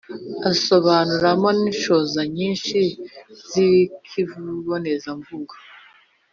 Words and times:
asobanuramo 0.51 1.49
n’inshoza 1.59 2.21
nyinshi 2.35 2.79
z’ikibonezamvugo 3.49 5.53